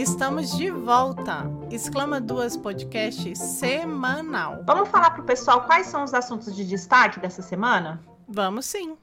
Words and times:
estamos 0.00 0.56
de 0.56 0.70
volta. 0.70 1.44
Exclama 1.72 2.20
Duas 2.20 2.56
Podcast 2.56 3.34
semanal. 3.34 4.62
Vamos 4.64 4.88
falar 4.90 5.10
para 5.10 5.22
o 5.22 5.26
pessoal 5.26 5.66
quais 5.66 5.88
são 5.88 6.04
os 6.04 6.14
assuntos 6.14 6.54
de 6.54 6.64
destaque 6.64 7.18
dessa 7.18 7.42
semana? 7.42 8.00
Vamos 8.28 8.66
sim. 8.66 8.96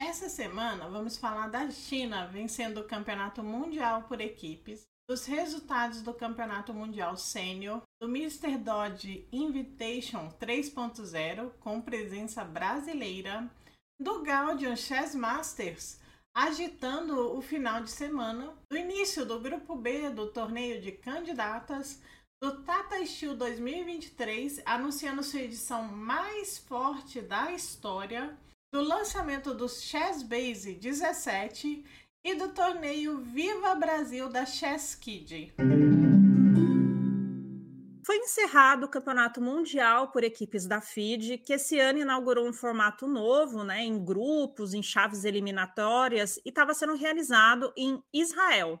Essa 0.00 0.30
semana 0.30 0.88
vamos 0.88 1.18
falar 1.18 1.48
da 1.48 1.70
China 1.70 2.26
vencendo 2.28 2.78
o 2.78 2.84
Campeonato 2.84 3.42
Mundial 3.42 4.04
por 4.04 4.22
equipes, 4.22 4.86
dos 5.06 5.26
resultados 5.26 6.00
do 6.00 6.14
Campeonato 6.14 6.72
Mundial 6.72 7.18
Sênior, 7.18 7.82
do 8.00 8.08
Mr. 8.08 8.56
Dodge 8.56 9.28
Invitation 9.30 10.30
3.0 10.40 11.50
com 11.60 11.78
presença 11.82 12.42
brasileira, 12.42 13.50
do 14.00 14.22
Gaudium 14.22 14.76
Chess 14.76 15.14
Masters 15.14 15.99
agitando 16.34 17.36
o 17.36 17.40
final 17.40 17.82
de 17.82 17.90
semana, 17.90 18.54
do 18.70 18.76
início 18.76 19.26
do 19.26 19.40
grupo 19.40 19.74
B 19.74 20.10
do 20.10 20.28
torneio 20.28 20.80
de 20.80 20.92
candidatas, 20.92 22.00
do 22.42 22.62
Tata 22.62 23.04
Steel 23.04 23.36
2023 23.36 24.62
anunciando 24.64 25.22
sua 25.22 25.40
edição 25.40 25.84
mais 25.84 26.58
forte 26.58 27.20
da 27.20 27.52
história, 27.52 28.36
do 28.72 28.80
lançamento 28.80 29.52
do 29.52 29.68
Chess 29.68 30.22
Base 30.22 30.74
17 30.74 31.84
e 32.24 32.34
do 32.34 32.50
torneio 32.50 33.18
Viva 33.18 33.74
Brasil 33.74 34.28
da 34.28 34.46
Chess 34.46 34.94
Kid. 34.94 35.52
Foi 38.10 38.16
encerrado 38.16 38.86
o 38.86 38.88
Campeonato 38.88 39.40
Mundial 39.40 40.10
por 40.10 40.24
equipes 40.24 40.66
da 40.66 40.80
FIDE, 40.80 41.38
que 41.38 41.52
esse 41.52 41.78
ano 41.78 42.00
inaugurou 42.00 42.44
um 42.44 42.52
formato 42.52 43.06
novo, 43.06 43.62
né, 43.62 43.84
em 43.84 44.04
grupos, 44.04 44.74
em 44.74 44.82
chaves 44.82 45.22
eliminatórias, 45.22 46.36
e 46.38 46.48
estava 46.48 46.74
sendo 46.74 46.96
realizado 46.96 47.72
em 47.76 48.02
Israel. 48.12 48.80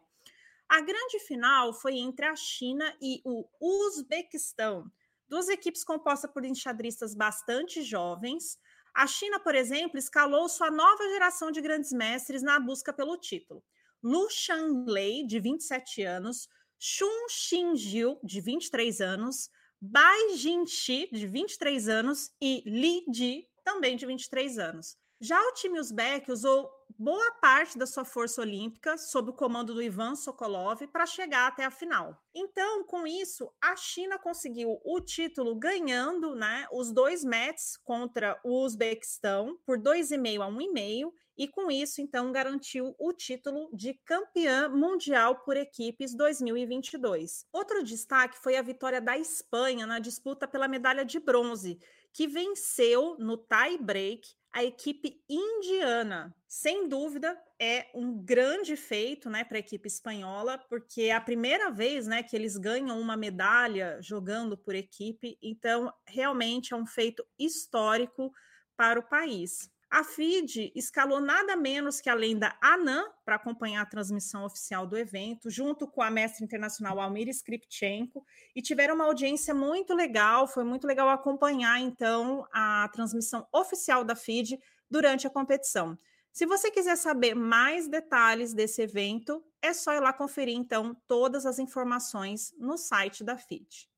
A 0.68 0.80
grande 0.80 1.20
final 1.20 1.72
foi 1.72 1.98
entre 1.98 2.26
a 2.26 2.34
China 2.34 2.92
e 3.00 3.22
o 3.24 3.46
Uzbequistão, 3.60 4.90
duas 5.28 5.48
equipes 5.48 5.84
compostas 5.84 6.32
por 6.32 6.44
enxadristas 6.44 7.14
bastante 7.14 7.84
jovens. 7.84 8.58
A 8.92 9.06
China, 9.06 9.38
por 9.38 9.54
exemplo, 9.54 9.96
escalou 9.96 10.48
sua 10.48 10.72
nova 10.72 11.04
geração 11.04 11.52
de 11.52 11.60
grandes 11.60 11.92
mestres 11.92 12.42
na 12.42 12.58
busca 12.58 12.92
pelo 12.92 13.16
título. 13.16 13.62
Lu 14.02 14.28
Shanlei, 14.28 15.24
de 15.24 15.38
27 15.38 16.02
anos, 16.02 16.48
Xun 16.82 17.28
Xinjiu, 17.28 18.18
de 18.24 18.40
23 18.40 19.02
anos, 19.02 19.50
Bai 19.78 20.36
Jinxi, 20.36 21.10
de 21.12 21.26
23 21.26 21.88
anos, 21.90 22.32
e 22.40 22.62
Li 22.64 23.04
Ji, 23.12 23.46
também 23.62 23.96
de 23.96 24.06
23 24.06 24.58
anos. 24.58 24.96
Já 25.20 25.38
o 25.38 25.52
time 25.52 25.78
uzbek 25.78 26.32
usou 26.32 26.70
boa 26.98 27.32
parte 27.32 27.76
da 27.76 27.86
sua 27.86 28.06
força 28.06 28.40
olímpica, 28.40 28.96
sob 28.96 29.28
o 29.28 29.34
comando 29.34 29.74
do 29.74 29.82
Ivan 29.82 30.14
Sokolov, 30.14 30.86
para 30.86 31.04
chegar 31.04 31.48
até 31.48 31.66
a 31.66 31.70
final. 31.70 32.18
Então, 32.34 32.82
com 32.84 33.06
isso, 33.06 33.52
a 33.60 33.76
China 33.76 34.18
conseguiu 34.18 34.80
o 34.82 35.00
título 35.02 35.54
ganhando 35.56 36.34
né, 36.34 36.66
os 36.72 36.90
dois 36.90 37.22
matches 37.22 37.76
contra 37.76 38.40
o 38.42 38.64
Uzbequistão 38.64 39.58
por 39.66 39.78
2,5 39.78 40.40
a 40.40 40.50
1,5 40.50 41.12
e 41.40 41.48
com 41.48 41.70
isso, 41.70 42.02
então, 42.02 42.30
garantiu 42.30 42.94
o 42.98 43.14
título 43.14 43.70
de 43.72 43.94
campeã 44.04 44.68
mundial 44.68 45.36
por 45.36 45.56
equipes 45.56 46.14
2022. 46.14 47.46
Outro 47.50 47.82
destaque 47.82 48.38
foi 48.38 48.58
a 48.58 48.62
vitória 48.62 49.00
da 49.00 49.16
Espanha 49.16 49.86
na 49.86 49.98
disputa 49.98 50.46
pela 50.46 50.68
medalha 50.68 51.02
de 51.02 51.18
bronze, 51.18 51.78
que 52.12 52.28
venceu 52.28 53.16
no 53.18 53.38
tie 53.38 53.78
break 53.78 54.28
a 54.52 54.62
equipe 54.62 55.24
indiana. 55.26 56.36
Sem 56.46 56.86
dúvida, 56.86 57.40
é 57.58 57.86
um 57.94 58.22
grande 58.22 58.76
feito 58.76 59.30
né, 59.30 59.42
para 59.42 59.56
a 59.56 59.60
equipe 59.60 59.88
espanhola, 59.88 60.58
porque 60.68 61.04
é 61.04 61.12
a 61.12 61.22
primeira 61.22 61.70
vez 61.70 62.06
né, 62.06 62.22
que 62.22 62.36
eles 62.36 62.58
ganham 62.58 63.00
uma 63.00 63.16
medalha 63.16 63.98
jogando 64.02 64.58
por 64.58 64.74
equipe, 64.74 65.38
então 65.40 65.90
realmente 66.06 66.74
é 66.74 66.76
um 66.76 66.84
feito 66.84 67.24
histórico 67.38 68.30
para 68.76 69.00
o 69.00 69.08
país. 69.08 69.70
A 69.92 70.04
FID 70.04 70.70
escalou 70.76 71.20
nada 71.20 71.56
menos 71.56 72.00
que 72.00 72.08
a 72.08 72.14
lenda 72.14 72.56
Anã 72.62 73.04
para 73.24 73.34
acompanhar 73.34 73.82
a 73.82 73.86
transmissão 73.86 74.44
oficial 74.44 74.86
do 74.86 74.96
evento, 74.96 75.50
junto 75.50 75.88
com 75.88 76.00
a 76.00 76.08
mestre 76.08 76.44
internacional 76.44 77.00
Almir 77.00 77.28
Skripchenko, 77.28 78.24
e 78.54 78.62
tiveram 78.62 78.94
uma 78.94 79.06
audiência 79.06 79.52
muito 79.52 79.92
legal. 79.92 80.46
Foi 80.46 80.62
muito 80.62 80.86
legal 80.86 81.08
acompanhar, 81.08 81.80
então, 81.80 82.46
a 82.52 82.88
transmissão 82.92 83.44
oficial 83.52 84.04
da 84.04 84.14
FID 84.14 84.60
durante 84.88 85.26
a 85.26 85.30
competição. 85.30 85.98
Se 86.32 86.46
você 86.46 86.70
quiser 86.70 86.94
saber 86.94 87.34
mais 87.34 87.88
detalhes 87.88 88.54
desse 88.54 88.82
evento, 88.82 89.44
é 89.60 89.72
só 89.72 89.92
ir 89.92 90.00
lá 90.00 90.12
conferir, 90.12 90.54
então, 90.54 90.96
todas 91.08 91.44
as 91.44 91.58
informações 91.58 92.54
no 92.56 92.78
site 92.78 93.24
da 93.24 93.36
FID 93.36 93.88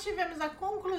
nós 0.00 0.04
tivemos 0.04 0.40
a 0.40 0.48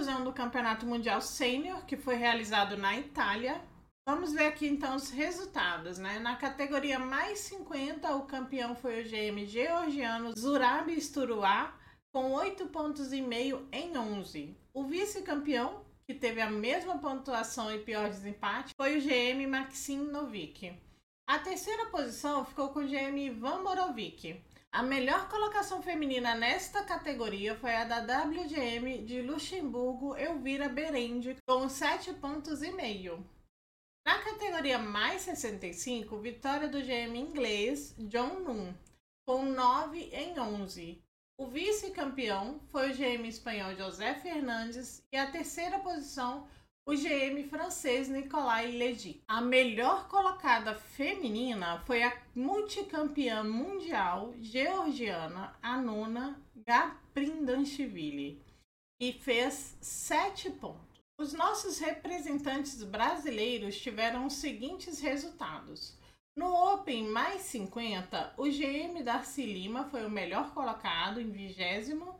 conclusão 0.01 0.23
do 0.23 0.33
Campeonato 0.33 0.83
Mundial 0.83 1.21
Sênior, 1.21 1.85
que 1.85 1.95
foi 1.95 2.15
realizado 2.15 2.75
na 2.75 2.97
Itália. 2.97 3.61
Vamos 4.03 4.33
ver 4.33 4.47
aqui 4.47 4.65
então 4.65 4.95
os 4.95 5.11
resultados, 5.11 5.99
né? 5.99 6.17
Na 6.17 6.35
categoria 6.35 6.97
mais 6.97 7.37
50, 7.41 8.15
o 8.15 8.25
campeão 8.25 8.75
foi 8.75 9.01
o 9.01 9.03
GM 9.03 9.45
georgiano 9.45 10.35
Zurab 10.35 10.89
Sturuá, 10.99 11.77
com 12.11 12.31
8 12.31 12.65
pontos 12.69 13.13
e 13.13 13.21
meio 13.21 13.67
em 13.71 13.95
11. 13.95 14.57
O 14.73 14.85
vice-campeão, 14.85 15.85
que 16.07 16.15
teve 16.15 16.41
a 16.41 16.49
mesma 16.49 16.97
pontuação 16.97 17.71
e 17.71 17.77
pior 17.77 18.09
desempate, 18.09 18.73
foi 18.75 18.97
o 18.97 19.01
GM 19.01 19.45
Maxim 19.47 19.99
Novik. 19.99 20.81
A 21.27 21.37
terceira 21.37 21.91
posição 21.91 22.43
ficou 22.43 22.69
com 22.69 22.79
o 22.79 22.87
GM 22.87 23.19
Ivan 23.19 23.63
Borovic. 23.63 24.41
A 24.73 24.81
melhor 24.81 25.27
colocação 25.27 25.81
feminina 25.81 26.33
nesta 26.33 26.81
categoria 26.85 27.53
foi 27.57 27.75
a 27.75 27.83
da 27.83 27.99
WGM 28.23 29.03
de 29.03 29.21
Luxemburgo, 29.21 30.15
Elvira 30.15 30.69
Berende, 30.69 31.35
com 31.45 31.67
7 31.67 32.13
pontos 32.13 32.63
e 32.63 32.71
meio. 32.71 33.21
Na 34.07 34.19
categoria 34.23 34.79
mais 34.79 35.23
65, 35.23 36.17
vitória 36.19 36.69
do 36.69 36.81
GM 36.81 37.17
inglês 37.17 37.93
John 37.97 38.39
Nunn, 38.39 38.73
com 39.27 39.43
9 39.43 40.09
em 40.13 40.39
11. 40.39 41.03
O 41.37 41.47
vice-campeão 41.47 42.61
foi 42.69 42.91
o 42.91 42.95
GM 42.95 43.27
espanhol 43.27 43.75
José 43.75 44.15
Fernandes 44.15 45.05
e 45.11 45.17
a 45.17 45.29
terceira 45.29 45.79
posição 45.79 46.47
o 46.85 46.93
GM 46.93 47.43
francês 47.47 48.09
Nicolai 48.09 48.71
Ledy. 48.71 49.21
A 49.27 49.39
melhor 49.39 50.07
colocada 50.07 50.73
feminina 50.73 51.79
foi 51.81 52.01
a 52.03 52.21
multicampeã 52.35 53.43
mundial 53.43 54.33
georgiana 54.39 55.55
Anuna 55.61 56.41
Gaprindanchvili, 56.55 58.43
e 58.99 59.13
fez 59.13 59.77
sete 59.81 60.49
pontos. 60.49 60.99
Os 61.19 61.33
nossos 61.33 61.79
representantes 61.79 62.83
brasileiros 62.83 63.79
tiveram 63.79 64.25
os 64.25 64.33
seguintes 64.33 64.99
resultados. 64.99 65.97
No 66.35 66.73
Open 66.73 67.09
mais 67.09 67.41
50, 67.41 68.35
o 68.37 68.43
GM 68.43 69.03
Darcy 69.03 69.45
Lima 69.45 69.85
foi 69.85 70.05
o 70.05 70.09
melhor 70.09 70.53
colocado 70.53 71.19
em 71.19 71.29
vigésimo, 71.29 72.19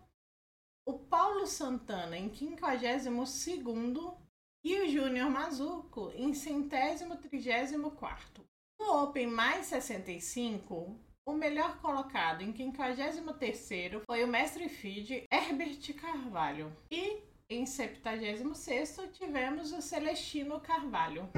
o 0.86 0.98
Paulo 0.98 1.46
Santana 1.46 2.18
em 2.18 2.30
52º 2.30 4.21
e 4.64 4.80
o 4.82 4.90
Júnior 4.90 5.30
Mazuco 5.30 6.12
em 6.16 6.34
centésimo 6.34 7.18
trigésimo 7.18 7.92
quarto. 7.92 8.46
No 8.80 9.04
Open 9.04 9.28
mais 9.28 9.68
65, 9.68 11.00
o 11.26 11.34
melhor 11.34 11.80
colocado 11.80 12.42
em 12.42 12.56
53 12.56 14.04
foi 14.06 14.24
o 14.24 14.28
mestre 14.28 14.68
feed 14.70 15.26
Herbert 15.32 15.94
Carvalho. 15.94 16.72
E 16.90 17.20
em 17.50 17.66
76 17.66 18.98
tivemos 19.14 19.72
o 19.72 19.82
Celestino 19.82 20.60
Carvalho. 20.60 21.30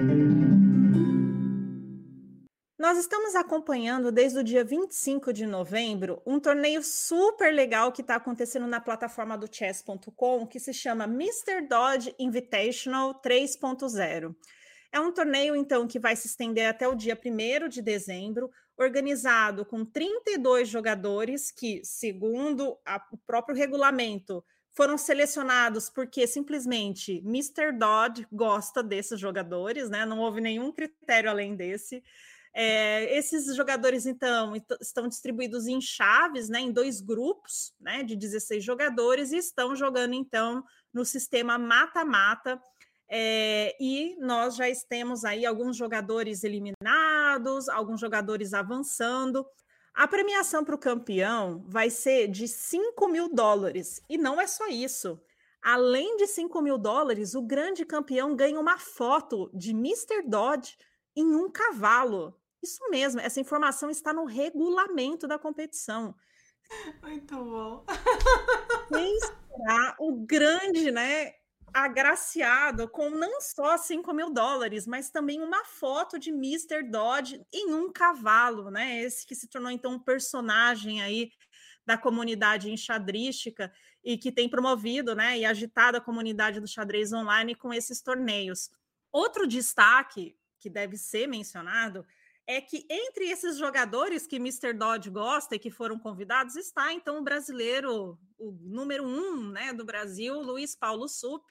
Nós 2.83 2.97
estamos 2.97 3.33
acompanhando 3.33 4.11
desde 4.11 4.39
o 4.39 4.43
dia 4.43 4.61
25 4.61 5.31
de 5.31 5.45
novembro 5.45 6.21
um 6.25 6.37
torneio 6.37 6.83
super 6.83 7.53
legal 7.53 7.93
que 7.93 8.01
está 8.01 8.15
acontecendo 8.15 8.67
na 8.67 8.81
plataforma 8.81 9.37
do 9.37 9.47
chess.com 9.49 10.45
que 10.45 10.59
se 10.59 10.73
chama 10.73 11.05
Mr. 11.05 11.65
Dodge 11.65 12.13
Invitational 12.19 13.21
3.0. 13.21 14.35
É 14.91 14.99
um 14.99 15.13
torneio, 15.13 15.55
então, 15.55 15.87
que 15.87 15.97
vai 15.97 16.13
se 16.17 16.27
estender 16.27 16.67
até 16.67 16.85
o 16.85 16.93
dia 16.93 17.17
1 17.17 17.69
de 17.69 17.81
dezembro, 17.81 18.51
organizado 18.77 19.63
com 19.63 19.85
32 19.85 20.67
jogadores 20.67 21.51
que, 21.51 21.79
segundo 21.85 22.77
a, 22.85 23.01
o 23.13 23.17
próprio 23.17 23.55
regulamento, 23.55 24.43
foram 24.73 24.97
selecionados 24.97 25.89
porque 25.89 26.27
simplesmente 26.27 27.19
Mr. 27.19 27.71
Dodd 27.71 28.27
gosta 28.29 28.83
desses 28.83 29.21
jogadores, 29.21 29.89
né? 29.89 30.05
Não 30.05 30.19
houve 30.19 30.41
nenhum 30.41 30.69
critério 30.69 31.29
além 31.29 31.55
desse. 31.55 32.03
É, 32.55 33.17
esses 33.17 33.55
jogadores, 33.55 34.05
então, 34.05 34.53
estão 34.79 35.07
distribuídos 35.07 35.65
em 35.65 35.81
chaves, 35.81 36.49
né, 36.49 36.59
em 36.59 36.71
dois 36.71 37.01
grupos 37.01 37.73
né, 37.79 38.03
de 38.03 38.15
16 38.15 38.63
jogadores, 38.63 39.31
e 39.31 39.37
estão 39.37 39.75
jogando, 39.75 40.13
então, 40.13 40.63
no 40.93 41.03
sistema 41.03 41.57
mata-mata. 41.57 42.61
É, 43.09 43.75
e 43.79 44.15
nós 44.19 44.55
já 44.55 44.65
temos 44.87 45.25
aí 45.25 45.45
alguns 45.45 45.75
jogadores 45.75 46.43
eliminados, 46.43 47.67
alguns 47.69 47.99
jogadores 47.99 48.53
avançando. 48.53 49.45
A 49.93 50.07
premiação 50.07 50.63
para 50.63 50.75
o 50.75 50.79
campeão 50.79 51.63
vai 51.67 51.89
ser 51.89 52.27
de 52.27 52.47
5 52.47 53.07
mil 53.07 53.29
dólares. 53.29 54.01
E 54.09 54.17
não 54.17 54.39
é 54.39 54.47
só 54.47 54.67
isso. 54.67 55.19
Além 55.61 56.17
de 56.17 56.27
5 56.27 56.61
mil 56.61 56.77
dólares, 56.77 57.35
o 57.35 57.41
grande 57.41 57.85
campeão 57.85 58.35
ganha 58.35 58.59
uma 58.59 58.77
foto 58.77 59.49
de 59.53 59.71
Mr. 59.71 60.23
Dodge 60.27 60.75
em 61.15 61.35
um 61.35 61.49
cavalo. 61.49 62.35
Isso 62.63 62.89
mesmo, 62.89 63.19
essa 63.19 63.41
informação 63.41 63.89
está 63.89 64.13
no 64.13 64.23
regulamento 64.23 65.27
da 65.27 65.37
competição. 65.37 66.15
Muito 67.01 67.35
bom. 67.35 67.85
Quem 68.87 69.19
será 69.19 69.95
o 69.99 70.25
grande, 70.25 70.89
né, 70.89 71.33
agraciado 71.73 72.87
com 72.87 73.09
não 73.09 73.41
só 73.41 73.77
5 73.77 74.13
mil 74.13 74.31
dólares, 74.31 74.87
mas 74.87 75.09
também 75.09 75.41
uma 75.41 75.65
foto 75.65 76.17
de 76.17 76.29
Mr. 76.29 76.83
Dodge 76.83 77.45
em 77.51 77.73
um 77.73 77.91
cavalo, 77.91 78.71
né? 78.71 79.01
Esse 79.01 79.25
que 79.25 79.35
se 79.35 79.49
tornou 79.49 79.69
então 79.69 79.93
um 79.93 79.99
personagem 79.99 81.01
aí 81.01 81.31
da 81.85 81.97
comunidade 81.97 82.71
enxadrística 82.71 83.73
e 84.01 84.17
que 84.17 84.31
tem 84.31 84.47
promovido, 84.47 85.13
né, 85.15 85.37
e 85.37 85.45
agitado 85.45 85.97
a 85.97 86.01
comunidade 86.01 86.61
do 86.61 86.67
xadrez 86.67 87.11
online 87.11 87.55
com 87.55 87.73
esses 87.73 88.01
torneios. 88.01 88.69
Outro 89.11 89.45
destaque 89.45 90.37
que 90.59 90.69
deve 90.69 90.95
ser 90.95 91.27
mencionado 91.27 92.05
é 92.45 92.59
que 92.59 92.85
entre 92.89 93.29
esses 93.29 93.57
jogadores 93.57 94.27
que 94.27 94.35
Mr. 94.35 94.73
Dodge 94.73 95.09
gosta 95.09 95.55
e 95.55 95.59
que 95.59 95.71
foram 95.71 95.97
convidados 95.97 96.55
está 96.55 96.93
então 96.93 97.19
o 97.19 97.23
brasileiro, 97.23 98.17
o 98.37 98.51
número 98.61 99.05
um 99.05 99.49
né, 99.49 99.71
do 99.71 99.85
Brasil, 99.85 100.41
Luiz 100.41 100.75
Paulo 100.75 101.07
Sup, 101.07 101.43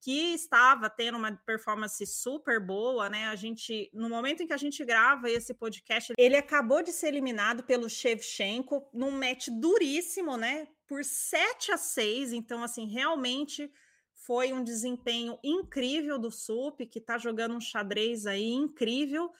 que 0.00 0.34
estava 0.34 0.90
tendo 0.90 1.16
uma 1.16 1.30
performance 1.46 2.04
super 2.06 2.58
boa, 2.58 3.08
né? 3.08 3.26
A 3.26 3.36
gente, 3.36 3.88
no 3.94 4.08
momento 4.08 4.42
em 4.42 4.48
que 4.48 4.52
a 4.52 4.56
gente 4.56 4.84
grava 4.84 5.30
esse 5.30 5.54
podcast, 5.54 6.12
ele 6.18 6.36
acabou 6.36 6.82
de 6.82 6.90
ser 6.90 7.06
eliminado 7.06 7.62
pelo 7.62 7.88
Shevchenko 7.88 8.84
num 8.92 9.12
match 9.12 9.46
duríssimo, 9.48 10.36
né? 10.36 10.66
Por 10.88 11.04
7 11.04 11.70
a 11.70 11.78
6, 11.78 12.32
então 12.32 12.64
assim, 12.64 12.88
realmente 12.88 13.72
foi 14.12 14.52
um 14.52 14.64
desempenho 14.64 15.38
incrível 15.42 16.18
do 16.18 16.32
Sup, 16.32 16.84
que 16.84 16.98
está 16.98 17.16
jogando 17.16 17.54
um 17.54 17.60
xadrez 17.60 18.26
aí 18.26 18.50
incrível 18.50 19.30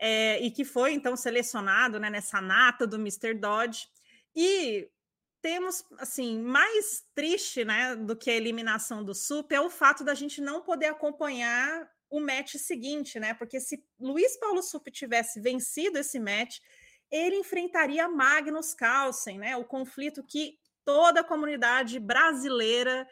é, 0.00 0.40
e 0.40 0.50
que 0.50 0.64
foi 0.64 0.94
então 0.94 1.14
selecionado 1.14 2.00
né, 2.00 2.08
nessa 2.08 2.40
nata 2.40 2.86
do 2.86 2.96
Mr. 2.96 3.34
Dodge. 3.34 3.86
E 4.34 4.88
temos 5.42 5.84
assim 5.98 6.40
mais 6.40 7.04
triste 7.14 7.64
né, 7.64 7.94
do 7.94 8.16
que 8.16 8.30
a 8.30 8.34
eliminação 8.34 9.04
do 9.04 9.14
SUP 9.14 9.52
é 9.52 9.60
o 9.60 9.68
fato 9.68 10.02
da 10.02 10.14
gente 10.14 10.40
não 10.40 10.62
poder 10.62 10.86
acompanhar 10.86 11.86
o 12.08 12.18
match 12.18 12.56
seguinte, 12.56 13.20
né? 13.20 13.34
Porque 13.34 13.60
se 13.60 13.84
Luiz 13.98 14.36
Paulo 14.38 14.62
Sup 14.62 14.88
tivesse 14.90 15.40
vencido 15.40 15.96
esse 15.98 16.18
match, 16.18 16.58
ele 17.10 17.36
enfrentaria 17.36 18.08
Magnus 18.08 18.74
Carlsen, 18.74 19.38
né? 19.38 19.56
O 19.56 19.64
conflito 19.64 20.24
que 20.24 20.58
toda 20.84 21.20
a 21.20 21.24
comunidade 21.24 22.00
brasileira 22.00 23.06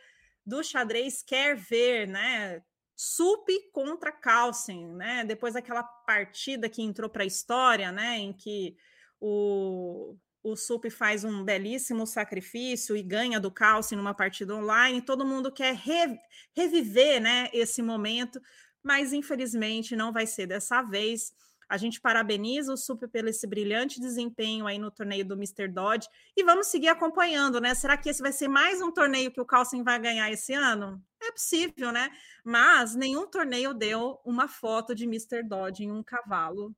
do 0.44 0.64
xadrez 0.64 1.22
quer 1.22 1.54
ver, 1.54 2.08
né? 2.08 2.60
Sup 3.00 3.48
contra 3.72 4.10
Carlsen, 4.10 4.88
né? 4.88 5.24
Depois 5.24 5.54
daquela 5.54 5.84
partida 5.84 6.68
que 6.68 6.82
entrou 6.82 7.08
para 7.08 7.22
a 7.22 7.26
história, 7.26 7.92
né? 7.92 8.18
Em 8.18 8.32
que 8.32 8.76
o, 9.20 10.16
o 10.42 10.56
Sup 10.56 10.90
faz 10.90 11.22
um 11.22 11.44
belíssimo 11.44 12.04
sacrifício 12.04 12.96
e 12.96 13.02
ganha 13.04 13.38
do 13.38 13.52
Carlsen 13.52 13.96
numa 13.96 14.14
partida 14.14 14.52
online. 14.52 15.00
Todo 15.00 15.24
mundo 15.24 15.52
quer 15.52 15.76
re, 15.76 16.18
reviver, 16.56 17.20
né? 17.20 17.48
Esse 17.52 17.82
momento, 17.82 18.40
mas 18.82 19.12
infelizmente 19.12 19.94
não 19.94 20.12
vai 20.12 20.26
ser 20.26 20.48
dessa 20.48 20.82
vez. 20.82 21.32
A 21.68 21.76
gente 21.76 22.00
parabeniza 22.00 22.72
o 22.72 22.76
Super 22.76 23.08
pelo 23.08 23.28
esse 23.28 23.46
brilhante 23.46 24.00
desempenho 24.00 24.66
aí 24.66 24.78
no 24.78 24.90
torneio 24.90 25.24
do 25.24 25.34
Mr. 25.34 25.68
Dodge 25.68 26.08
e 26.36 26.42
vamos 26.42 26.68
seguir 26.68 26.88
acompanhando, 26.88 27.60
né? 27.60 27.74
Será 27.74 27.96
que 27.96 28.08
esse 28.08 28.22
vai 28.22 28.32
ser 28.32 28.48
mais 28.48 28.80
um 28.80 28.90
torneio 28.90 29.30
que 29.30 29.40
o 29.40 29.44
Carlsen 29.44 29.82
vai 29.82 29.98
ganhar 29.98 30.30
esse 30.30 30.54
ano? 30.54 31.02
É 31.22 31.30
possível, 31.30 31.92
né? 31.92 32.10
Mas 32.42 32.94
nenhum 32.94 33.26
torneio 33.26 33.74
deu 33.74 34.18
uma 34.24 34.48
foto 34.48 34.94
de 34.94 35.04
Mr. 35.04 35.42
Dodge 35.42 35.84
em 35.84 35.92
um 35.92 36.02
cavalo 36.02 36.74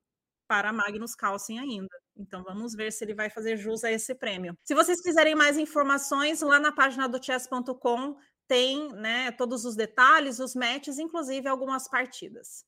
para 0.48 0.72
Magnus 0.72 1.14
Carlsen 1.14 1.60
ainda. 1.60 1.96
Então 2.16 2.42
vamos 2.42 2.74
ver 2.74 2.92
se 2.92 3.04
ele 3.04 3.14
vai 3.14 3.30
fazer 3.30 3.56
jus 3.56 3.84
a 3.84 3.92
esse 3.92 4.14
prêmio. 4.14 4.58
Se 4.64 4.74
vocês 4.74 5.00
quiserem 5.00 5.36
mais 5.36 5.56
informações, 5.56 6.40
lá 6.40 6.58
na 6.58 6.72
página 6.72 7.08
do 7.08 7.22
chess.com 7.22 8.16
tem 8.48 8.92
né, 8.94 9.30
todos 9.30 9.64
os 9.64 9.76
detalhes, 9.76 10.40
os 10.40 10.56
matches, 10.56 10.98
inclusive 10.98 11.46
algumas 11.46 11.86
partidas. 11.86 12.64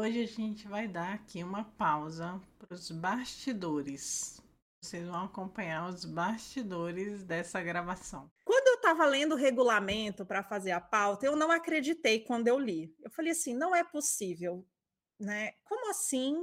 Hoje 0.00 0.22
a 0.22 0.26
gente 0.26 0.66
vai 0.66 0.88
dar 0.88 1.12
aqui 1.12 1.44
uma 1.44 1.62
pausa 1.62 2.40
para 2.58 2.74
os 2.74 2.90
bastidores. 2.90 4.40
Vocês 4.82 5.06
vão 5.06 5.26
acompanhar 5.26 5.90
os 5.90 6.06
bastidores 6.06 7.22
dessa 7.22 7.60
gravação. 7.60 8.32
Quando 8.42 8.66
eu 8.68 8.74
estava 8.76 9.04
lendo 9.04 9.32
o 9.32 9.36
regulamento 9.36 10.24
para 10.24 10.42
fazer 10.42 10.70
a 10.70 10.80
pauta, 10.80 11.26
eu 11.26 11.36
não 11.36 11.50
acreditei 11.50 12.20
quando 12.20 12.48
eu 12.48 12.58
li. 12.58 12.90
Eu 13.04 13.10
falei 13.10 13.32
assim: 13.32 13.54
não 13.54 13.76
é 13.76 13.84
possível, 13.84 14.66
né? 15.20 15.52
Como 15.64 15.90
assim? 15.90 16.34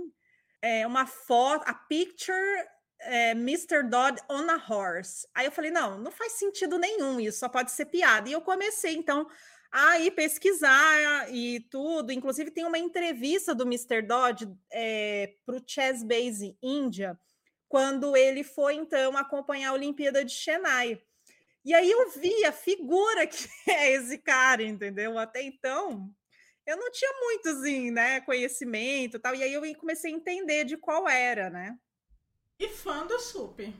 É 0.61 0.85
uma 0.85 1.07
foto, 1.07 1.67
a 1.67 1.73
picture 1.73 2.63
é, 2.99 3.31
Mr. 3.31 3.89
Dodd 3.89 4.21
on 4.29 4.47
a 4.51 4.63
horse. 4.69 5.27
Aí 5.33 5.47
eu 5.47 5.51
falei: 5.51 5.71
não, 5.71 5.97
não 5.97 6.11
faz 6.11 6.33
sentido 6.33 6.77
nenhum 6.77 7.19
isso, 7.19 7.39
só 7.39 7.49
pode 7.49 7.71
ser 7.71 7.87
piada. 7.87 8.29
E 8.29 8.33
eu 8.33 8.41
comecei 8.41 8.95
então 8.95 9.27
aí 9.77 10.09
pesquisar 10.09 11.31
e 11.33 11.59
tudo. 11.69 12.11
Inclusive, 12.11 12.51
tem 12.51 12.65
uma 12.65 12.79
entrevista 12.79 13.53
do 13.53 13.63
Mr. 13.63 14.01
Dodge 14.01 14.51
é, 14.71 15.35
para 15.45 15.55
o 15.55 15.63
Chess 15.65 16.03
Base 16.03 16.57
India, 16.61 17.19
quando 17.69 18.15
ele 18.15 18.43
foi, 18.43 18.75
então, 18.75 19.15
acompanhar 19.17 19.69
a 19.69 19.73
Olimpíada 19.73 20.23
de 20.25 20.31
Chennai. 20.31 21.01
E 21.63 21.73
aí 21.73 21.91
eu 21.91 22.09
vi 22.11 22.45
a 22.45 22.51
figura 22.51 23.27
que 23.27 23.47
é 23.69 23.91
esse 23.91 24.17
cara, 24.17 24.63
entendeu? 24.63 25.17
Até 25.17 25.43
então, 25.43 26.09
eu 26.65 26.77
não 26.77 26.91
tinha 26.91 27.11
muito, 27.19 27.49
assim, 27.49 27.91
né, 27.91 28.21
conhecimento 28.21 29.19
tal. 29.19 29.35
E 29.35 29.43
aí 29.43 29.53
eu 29.53 29.61
comecei 29.75 30.11
a 30.11 30.15
entender 30.15 30.63
de 30.63 30.77
qual 30.77 31.07
era, 31.07 31.49
né? 31.49 31.77
E 32.59 32.67
fã 32.69 33.05
do 33.05 33.19
Super. 33.19 33.71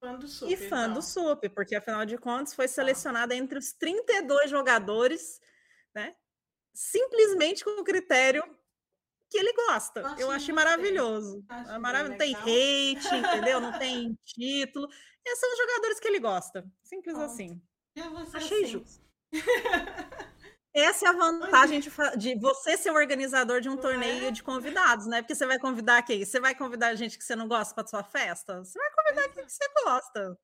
Fã 0.00 0.18
do 0.18 0.26
Sup, 0.26 0.50
e 0.50 0.56
fã 0.56 0.84
então. 0.84 0.94
do 0.94 1.02
Sup, 1.02 1.48
porque 1.50 1.76
afinal 1.76 2.06
de 2.06 2.16
contas 2.16 2.54
foi 2.54 2.66
tá. 2.66 2.72
selecionada 2.72 3.34
entre 3.34 3.58
os 3.58 3.72
32 3.72 4.50
jogadores, 4.50 5.38
né? 5.94 6.16
Simplesmente 6.72 7.62
com 7.62 7.78
o 7.78 7.84
critério 7.84 8.42
que 9.28 9.38
ele 9.38 9.52
gosta. 9.52 10.06
Acho 10.06 10.20
eu 10.20 10.30
achei 10.30 10.54
maravilhoso. 10.54 11.44
Acho 11.48 11.70
é 11.70 11.78
maravilhoso. 11.78 12.10
Não 12.10 12.18
tem 12.18 12.34
hate, 12.34 13.14
entendeu? 13.14 13.60
Não 13.60 13.72
tem 13.78 14.18
título. 14.24 14.88
Esses 15.24 15.38
são 15.38 15.52
os 15.52 15.58
jogadores 15.58 16.00
que 16.00 16.08
ele 16.08 16.18
gosta. 16.18 16.66
Simples 16.82 17.18
assim. 17.18 17.62
Achei 18.32 18.64
assim. 18.64 18.66
justo. 18.66 19.04
Essa 20.72 21.06
é 21.06 21.08
a 21.08 21.12
vantagem 21.12 21.80
de, 21.80 21.90
de, 22.16 22.38
você 22.38 22.76
ser 22.76 22.90
o 22.90 22.94
organizador 22.94 23.60
de 23.60 23.68
um 23.68 23.76
torneio 23.76 24.28
é? 24.28 24.30
de 24.30 24.40
convidados, 24.40 25.06
né? 25.06 25.20
Porque 25.20 25.34
você 25.34 25.44
vai 25.44 25.58
convidar 25.58 26.00
quem? 26.02 26.24
Você 26.24 26.38
vai 26.38 26.54
convidar 26.54 26.94
gente 26.94 27.18
que 27.18 27.24
você 27.24 27.34
não 27.34 27.48
gosta 27.48 27.74
para 27.74 27.86
sua 27.88 28.04
festa? 28.04 28.58
Você 28.58 28.78
vai 28.78 28.90
convidar 29.10 29.28
quem 29.30 29.44
que 29.44 29.52
você 29.52 29.68
gosta. 29.84 30.38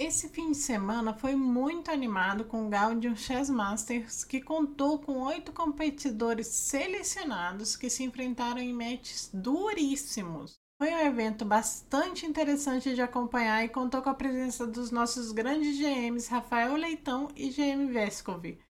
Esse 0.00 0.28
fim 0.28 0.52
de 0.52 0.56
semana 0.56 1.12
foi 1.12 1.34
muito 1.34 1.90
animado 1.90 2.44
com 2.44 2.66
o 2.66 2.68
Gaudium 2.68 3.16
Chess 3.16 3.50
Masters, 3.50 4.24
que 4.24 4.40
contou 4.40 5.00
com 5.00 5.24
oito 5.24 5.52
competidores 5.52 6.46
selecionados 6.46 7.76
que 7.76 7.90
se 7.90 8.04
enfrentaram 8.04 8.60
em 8.60 8.72
matches 8.72 9.30
duríssimos. 9.34 10.56
Foi 10.80 10.94
um 10.94 11.00
evento 11.00 11.44
bastante 11.44 12.24
interessante 12.24 12.94
de 12.94 13.02
acompanhar 13.02 13.64
e 13.64 13.68
contou 13.68 14.00
com 14.00 14.10
a 14.10 14.14
presença 14.14 14.64
dos 14.64 14.92
nossos 14.92 15.32
grandes 15.32 15.76
GMs 15.76 16.30
Rafael 16.30 16.76
Leitão 16.76 17.28
e 17.34 17.50
GM 17.50 17.92
Vescovi, 17.92 18.60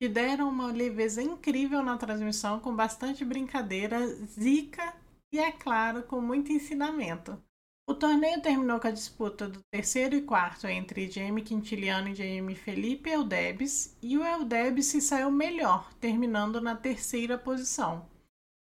que 0.00 0.08
deram 0.08 0.48
uma 0.48 0.70
leveza 0.70 1.20
incrível 1.20 1.82
na 1.82 1.98
transmissão 1.98 2.60
com 2.60 2.74
bastante 2.74 3.24
brincadeira, 3.24 4.06
zica 4.26 4.94
e, 5.32 5.38
é 5.38 5.50
claro, 5.52 6.02
com 6.02 6.20
muito 6.20 6.52
ensinamento. 6.52 7.40
O 7.88 7.94
torneio 7.94 8.42
terminou 8.42 8.80
com 8.80 8.88
a 8.88 8.90
disputa 8.90 9.48
do 9.48 9.60
terceiro 9.70 10.16
e 10.16 10.22
quarto 10.22 10.66
entre 10.66 11.08
Jamie 11.08 11.44
Quintiliano 11.44 12.08
e 12.08 12.14
Jamie 12.14 12.56
Felipe 12.56 13.10
Eudebs, 13.10 13.96
e 14.02 14.18
o 14.18 14.24
Eudebs 14.24 14.86
se 14.86 15.00
saiu 15.00 15.30
melhor, 15.30 15.92
terminando 16.00 16.60
na 16.60 16.74
terceira 16.74 17.38
posição. 17.38 18.08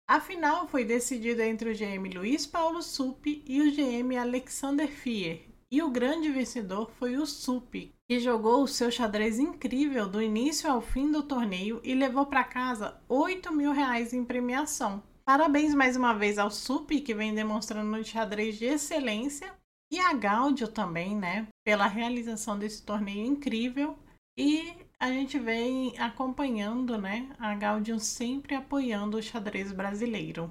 A 0.08 0.20
final 0.20 0.68
foi 0.68 0.84
decidida 0.84 1.44
entre 1.44 1.70
o 1.70 1.74
GM 1.74 2.14
Luiz 2.14 2.46
Paulo 2.46 2.80
Supi 2.80 3.42
e 3.46 3.60
o 3.60 3.72
GM 3.72 4.16
Alexander 4.16 4.88
Fier, 4.88 5.48
e 5.70 5.82
o 5.82 5.90
grande 5.90 6.30
vencedor 6.30 6.90
foi 6.92 7.16
o 7.16 7.26
Supi, 7.26 7.94
que 8.08 8.20
jogou 8.20 8.62
o 8.62 8.68
seu 8.68 8.90
xadrez 8.90 9.38
incrível 9.38 10.08
do 10.08 10.22
início 10.22 10.70
ao 10.70 10.80
fim 10.80 11.10
do 11.10 11.22
torneio 11.22 11.80
e 11.84 11.94
levou 11.94 12.24
para 12.24 12.44
casa 12.44 12.98
8 13.08 13.52
mil 13.52 13.72
reais 13.72 14.14
em 14.14 14.24
premiação. 14.24 15.02
Parabéns 15.28 15.74
mais 15.74 15.94
uma 15.94 16.14
vez 16.14 16.38
ao 16.38 16.50
Sup, 16.50 16.90
que 17.02 17.12
vem 17.12 17.34
demonstrando 17.34 17.94
um 17.94 18.02
xadrez 18.02 18.56
de 18.56 18.64
excelência, 18.64 19.54
e 19.92 20.00
a 20.00 20.14
Gaudio 20.14 20.66
também, 20.68 21.14
né, 21.14 21.46
pela 21.62 21.86
realização 21.86 22.58
desse 22.58 22.82
torneio 22.82 23.26
incrível. 23.26 23.98
E 24.38 24.72
a 24.98 25.08
gente 25.08 25.38
vem 25.38 25.92
acompanhando, 25.98 26.96
né, 26.96 27.28
a 27.38 27.54
Gaudio 27.54 28.00
sempre 28.00 28.54
apoiando 28.54 29.18
o 29.18 29.22
xadrez 29.22 29.70
brasileiro. 29.70 30.50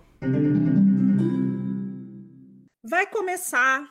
Vai 2.84 3.07
começar 3.07 3.84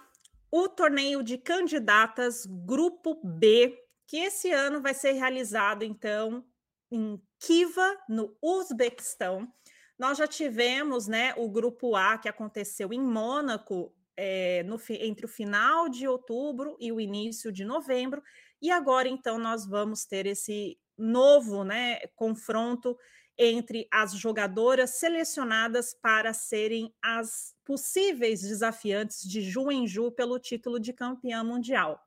o 0.52 0.68
torneio 0.68 1.20
de 1.24 1.36
candidatas 1.36 2.46
Grupo 2.64 3.20
B, 3.24 3.76
que 4.06 4.18
esse 4.18 4.52
ano 4.52 4.80
vai 4.80 4.94
ser 4.94 5.14
realizado 5.14 5.82
então 5.82 6.44
em 6.92 7.20
Kiva, 7.40 7.98
no 8.08 8.36
Uzbequistão. 8.40 9.52
Nós 9.98 10.18
já 10.18 10.26
tivemos 10.26 11.06
né, 11.06 11.32
o 11.36 11.48
grupo 11.48 11.96
A 11.96 12.18
que 12.18 12.28
aconteceu 12.28 12.92
em 12.92 13.00
Mônaco 13.00 13.94
é, 14.16 14.62
no, 14.64 14.80
entre 14.90 15.26
o 15.26 15.28
final 15.28 15.88
de 15.88 16.06
outubro 16.06 16.76
e 16.80 16.90
o 16.92 17.00
início 17.00 17.52
de 17.52 17.64
novembro, 17.64 18.22
e 18.60 18.70
agora 18.70 19.08
então 19.08 19.38
nós 19.38 19.66
vamos 19.66 20.04
ter 20.04 20.26
esse 20.26 20.78
novo 20.96 21.64
né, 21.64 22.00
confronto 22.14 22.96
entre 23.38 23.86
as 23.92 24.14
jogadoras 24.14 24.98
selecionadas 24.98 25.92
para 25.92 26.32
serem 26.32 26.94
as 27.02 27.54
possíveis 27.64 28.40
desafiantes 28.40 29.28
de 29.28 29.42
Ju 29.42 29.70
em 29.70 29.86
Ju 29.86 30.10
pelo 30.10 30.38
título 30.38 30.80
de 30.80 30.92
campeã 30.92 31.44
mundial. 31.44 32.00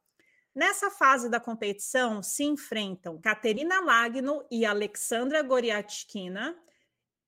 Nessa 0.56 0.90
fase 0.90 1.30
da 1.30 1.40
competição 1.40 2.24
se 2.24 2.44
enfrentam 2.44 3.22
Katerina 3.22 3.80
Lagno 3.80 4.44
e 4.50 4.66
Alexandra 4.66 5.44
Goriatkina, 5.44 6.58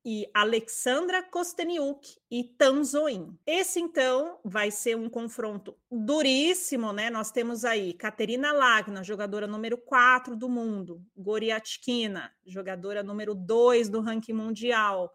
e 0.04 0.28
Alexandra 0.34 1.22
Kosteniuk 1.22 2.18
e 2.30 2.42
Tanzoin. 2.42 3.38
Esse, 3.46 3.80
então, 3.80 4.38
vai 4.44 4.70
ser 4.70 4.96
um 4.96 5.08
confronto 5.08 5.76
duríssimo, 5.90 6.92
né? 6.92 7.08
Nós 7.08 7.30
temos 7.30 7.64
aí 7.64 7.92
Katerina 7.92 8.52
Lagna, 8.52 9.04
jogadora 9.04 9.46
número 9.46 9.78
4 9.78 10.34
do 10.36 10.48
mundo, 10.48 11.00
Goriatkina, 11.16 12.32
jogadora 12.44 13.02
número 13.02 13.34
2 13.34 13.88
do 13.88 14.00
ranking 14.00 14.32
mundial, 14.32 15.12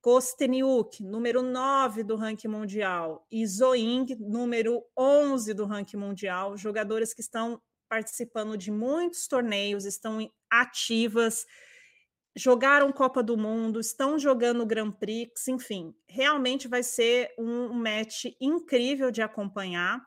Kosteniuk, 0.00 1.02
número 1.02 1.42
9 1.42 2.04
do 2.04 2.16
ranking 2.16 2.48
mundial, 2.48 3.26
e 3.30 3.46
Zoing, 3.46 4.06
número 4.18 4.82
11 4.96 5.52
do 5.52 5.66
ranking 5.66 5.98
mundial, 5.98 6.56
jogadoras 6.56 7.12
que 7.12 7.20
estão 7.20 7.60
participando 7.88 8.56
de 8.56 8.70
muitos 8.70 9.26
torneios, 9.26 9.84
estão 9.84 10.30
ativas, 10.48 11.44
jogaram 12.34 12.92
Copa 12.92 13.22
do 13.22 13.36
Mundo, 13.36 13.80
estão 13.80 14.18
jogando 14.18 14.66
Grand 14.66 14.92
Prix, 14.92 15.48
enfim, 15.48 15.94
realmente 16.08 16.68
vai 16.68 16.82
ser 16.82 17.32
um 17.38 17.72
match 17.72 18.26
incrível 18.40 19.10
de 19.10 19.22
acompanhar. 19.22 20.04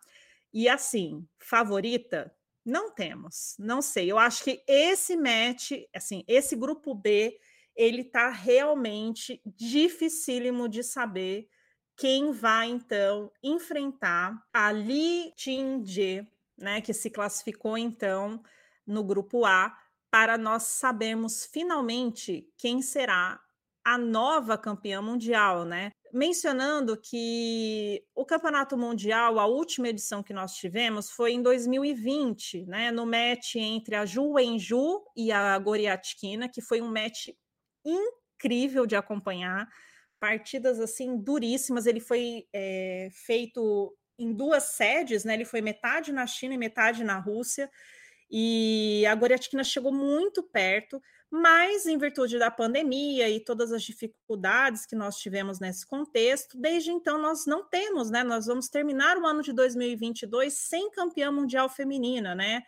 E 0.54 0.70
assim, 0.70 1.28
favorita? 1.40 2.34
Não 2.66 2.92
temos, 2.92 3.56
não 3.60 3.82
sei. 3.82 4.12
Eu 4.12 4.18
acho 4.18 4.44
que 4.44 4.64
esse 4.68 5.18
match, 5.18 5.72
assim, 5.94 6.24
esse 6.28 6.56
grupo 6.56 6.96
B, 6.96 7.38
ele 7.76 8.04
tá 8.04 8.30
realmente 8.30 9.42
dificílimo 9.46 10.70
de 10.70 10.84
saber 10.84 11.50
quem 11.96 12.32
vai 12.32 12.68
então 12.70 13.32
enfrentar 13.42 14.42
a 14.54 14.72
Li 14.72 15.34
Jin-je, 15.36 16.26
né, 16.58 16.82
que 16.82 16.94
se 16.94 17.10
classificou 17.10 17.78
então 17.78 18.42
no 18.86 19.04
grupo 19.04 19.46
A 19.46 19.76
para 20.14 20.38
nós 20.38 20.62
sabermos 20.66 21.44
finalmente 21.44 22.48
quem 22.56 22.84
será 22.84 23.42
a 23.84 23.98
nova 23.98 24.56
campeã 24.56 25.02
mundial, 25.02 25.66
né? 25.66 25.90
Mencionando 26.14 26.96
que 26.96 28.06
o 28.14 28.24
Campeonato 28.24 28.78
Mundial, 28.78 29.40
a 29.40 29.48
última 29.48 29.88
edição 29.88 30.22
que 30.22 30.32
nós 30.32 30.54
tivemos 30.54 31.10
foi 31.10 31.32
em 31.32 31.42
2020, 31.42 32.68
né? 32.68 32.92
No 32.92 33.08
match 33.08 33.56
entre 33.56 33.96
a 33.96 34.06
Ju 34.06 34.34
Wenju 34.34 35.04
e 35.18 35.32
a 35.32 35.58
Goriatkina, 35.58 36.48
que 36.48 36.62
foi 36.62 36.80
um 36.80 36.92
match 36.94 37.30
incrível 37.84 38.86
de 38.86 38.96
acompanhar, 38.96 39.68
partidas 40.20 40.80
assim 40.80 41.18
duríssimas. 41.18 41.88
Ele 41.88 42.00
foi 42.00 42.46
é, 42.54 43.10
feito 43.26 43.98
em 44.20 44.32
duas 44.32 44.76
sedes, 44.76 45.26
né? 45.26 45.34
Ele 45.34 45.44
foi 45.44 45.60
metade 45.60 46.12
na 46.12 46.28
China 46.28 46.54
e 46.54 46.58
metade 46.60 47.04
na 47.04 47.18
Rússia. 47.18 47.68
E 48.36 49.06
a 49.06 49.14
Goriatkina 49.14 49.64
chegou 49.64 49.92
muito 49.94 50.42
perto, 50.42 51.00
mas 51.30 51.86
em 51.86 52.00
virtude 52.00 52.40
da 52.40 52.50
pandemia 52.50 53.30
e 53.30 53.40
todas 53.40 53.72
as 53.72 53.84
dificuldades 53.84 54.88
que 54.88 54.96
nós 54.96 55.18
tivemos 55.18 55.60
nesse 55.60 55.86
contexto, 55.86 56.58
desde 56.58 56.92
então 56.92 57.20
nós 57.20 57.46
não 57.46 57.64
temos, 57.64 58.10
né? 58.10 58.24
Nós 58.24 58.48
vamos 58.48 58.70
terminar 58.70 59.20
o 59.20 59.28
ano 59.28 59.44
de 59.44 59.54
2022 59.54 60.52
sem 60.52 60.90
campeã 60.90 61.32
mundial 61.32 61.70
feminina, 61.70 62.34
né? 62.34 62.64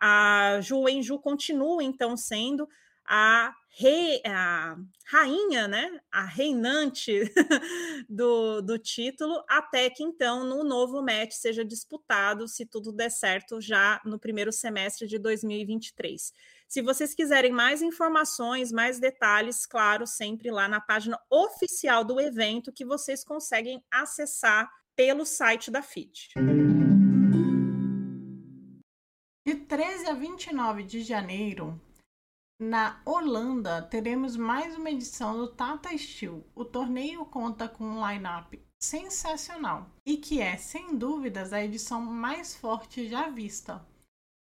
A 0.00 0.58
Ju 0.62 0.88
Enju 0.88 1.18
continua 1.18 1.84
então 1.84 2.16
sendo 2.16 2.66
a, 3.06 3.54
rei, 3.68 4.20
a 4.24 4.76
rainha, 5.06 5.66
né, 5.66 6.00
a 6.10 6.24
reinante 6.24 7.32
do, 8.08 8.60
do 8.60 8.78
título, 8.78 9.42
até 9.48 9.90
que 9.90 10.02
então 10.02 10.44
no 10.44 10.62
novo 10.62 11.02
match 11.02 11.32
seja 11.32 11.64
disputado, 11.64 12.46
se 12.46 12.66
tudo 12.66 12.92
der 12.92 13.10
certo, 13.10 13.60
já 13.60 14.00
no 14.04 14.18
primeiro 14.18 14.52
semestre 14.52 15.06
de 15.06 15.18
2023. 15.18 16.32
Se 16.68 16.82
vocês 16.82 17.14
quiserem 17.14 17.50
mais 17.50 17.82
informações, 17.82 18.70
mais 18.70 19.00
detalhes, 19.00 19.66
claro, 19.66 20.06
sempre 20.06 20.50
lá 20.50 20.68
na 20.68 20.80
página 20.80 21.18
oficial 21.28 22.04
do 22.04 22.20
evento 22.20 22.72
que 22.72 22.84
vocês 22.84 23.24
conseguem 23.24 23.82
acessar 23.90 24.70
pelo 24.94 25.24
site 25.24 25.70
da 25.70 25.82
FIT. 25.82 26.28
De 29.44 29.54
13 29.54 30.06
a 30.06 30.14
29 30.14 30.82
de 30.84 31.02
janeiro, 31.02 31.80
na 32.60 33.00
Holanda, 33.06 33.80
teremos 33.80 34.36
mais 34.36 34.76
uma 34.76 34.90
edição 34.90 35.34
do 35.34 35.48
Tata 35.48 35.96
Steel. 35.96 36.46
O 36.54 36.62
torneio 36.62 37.24
conta 37.24 37.66
com 37.66 37.82
um 37.82 38.06
line-up 38.06 38.62
sensacional 38.78 39.90
e 40.04 40.18
que 40.18 40.42
é, 40.42 40.58
sem 40.58 40.94
dúvidas, 40.94 41.54
a 41.54 41.64
edição 41.64 42.02
mais 42.02 42.54
forte 42.54 43.08
já 43.08 43.30
vista. 43.30 43.82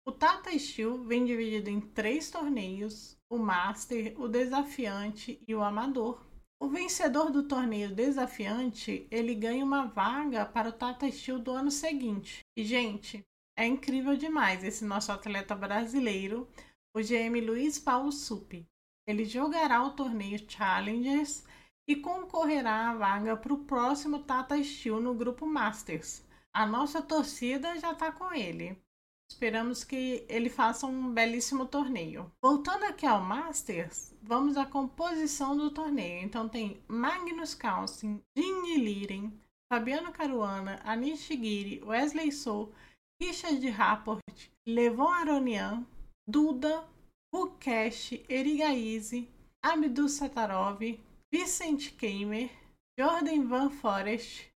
O 0.03 0.11
Tata 0.11 0.57
Steel 0.57 1.03
vem 1.03 1.25
dividido 1.25 1.69
em 1.69 1.79
três 1.79 2.31
torneios: 2.31 3.15
o 3.29 3.37
Master, 3.37 4.19
o 4.19 4.27
Desafiante 4.27 5.39
e 5.47 5.53
o 5.53 5.61
Amador. 5.61 6.25
O 6.59 6.67
vencedor 6.67 7.29
do 7.29 7.47
torneio 7.47 7.93
desafiante, 7.93 9.07
ele 9.11 9.35
ganha 9.35 9.63
uma 9.63 9.85
vaga 9.85 10.43
para 10.43 10.69
o 10.69 10.73
Tata 10.73 11.09
Steel 11.11 11.37
do 11.37 11.51
ano 11.51 11.69
seguinte. 11.69 12.39
E, 12.57 12.63
gente, 12.63 13.23
é 13.55 13.67
incrível 13.67 14.15
demais 14.15 14.63
esse 14.63 14.83
nosso 14.83 15.11
atleta 15.11 15.53
brasileiro 15.53 16.47
o 16.95 16.99
GM 16.99 17.39
Luiz 17.41 17.77
Paulo 17.79 18.11
Supi. 18.11 18.65
Ele 19.07 19.23
jogará 19.25 19.83
o 19.83 19.91
torneio 19.91 20.39
Challengers 20.49 21.45
e 21.87 21.95
concorrerá 21.95 22.89
à 22.89 22.93
vaga 22.95 23.37
para 23.37 23.53
o 23.53 23.63
próximo 23.63 24.19
Tata 24.19 24.61
Steel 24.61 24.99
no 24.99 25.13
grupo 25.13 25.45
Masters. 25.45 26.25
A 26.53 26.65
nossa 26.65 27.01
torcida 27.01 27.79
já 27.79 27.93
está 27.93 28.11
com 28.11 28.33
ele. 28.33 28.77
Esperamos 29.29 29.83
que 29.83 30.25
ele 30.29 30.49
faça 30.49 30.87
um 30.87 31.13
belíssimo 31.13 31.65
torneio. 31.65 32.31
Voltando 32.41 32.85
aqui 32.85 33.05
ao 33.05 33.21
Masters, 33.21 34.15
vamos 34.21 34.57
à 34.57 34.65
composição 34.65 35.55
do 35.55 35.69
torneio. 35.69 36.23
Então 36.23 36.47
tem 36.47 36.81
Magnus 36.87 37.53
Carlsen, 37.53 38.21
Ginny 38.35 38.77
Liren, 38.77 39.31
Fabiano 39.71 40.11
Caruana, 40.13 40.79
Anish 40.83 41.21
Shigiri, 41.21 41.83
Wesley 41.83 42.31
Sou, 42.31 42.73
Richard 43.21 43.69
Rapport, 43.69 44.21
Levon 44.65 45.09
Aronian, 45.09 45.85
Duda, 46.29 46.85
Bukesh 47.33 48.21
Erigaize, 48.27 49.29
Abdul 49.63 50.09
Satarov, 50.09 50.81
Vicente 51.31 51.91
Keimer, 51.91 52.51
Jordan 52.99 53.47
Van 53.47 53.69
Forest 53.69 54.51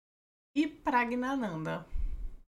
e 0.56 0.66
Pragnananda. 0.66 1.86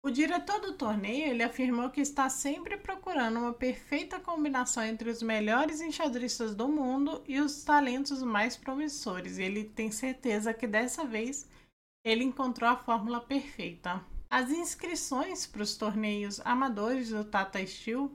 O 0.02 0.11
diretor 0.11 0.61
do 0.61 0.73
torneio 0.78 1.26
ele 1.26 1.42
afirmou 1.42 1.90
que 1.90 2.00
está 2.00 2.31
sempre 2.31 2.78
procurando 2.78 3.38
uma 3.38 3.52
perfeita 3.52 4.19
combinação 4.19 4.83
entre 4.83 5.11
os 5.11 5.23
melhores 5.23 5.83
enxadristas 5.83 6.54
do 6.54 6.66
mundo 6.66 7.23
e 7.28 7.38
os 7.38 7.62
talentos 7.62 8.23
mais 8.23 8.57
promissores. 8.57 9.37
E 9.37 9.42
ele 9.42 9.64
tem 9.64 9.90
certeza 9.90 10.54
que 10.54 10.66
dessa 10.66 11.04
vez 11.04 11.47
ele 12.02 12.25
encontrou 12.25 12.69
a 12.69 12.76
fórmula 12.76 13.21
perfeita. 13.21 14.02
As 14.31 14.50
inscrições 14.50 15.47
para 15.47 15.62
os 15.62 15.76
torneios 15.76 16.40
amadores 16.47 17.11
do 17.11 17.23
Tata 17.23 17.64
Steel 17.66 18.11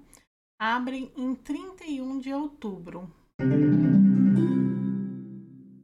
abrem 0.60 1.12
em 1.16 1.36
31 1.36 2.20
de 2.20 2.34
outubro. 2.34 3.12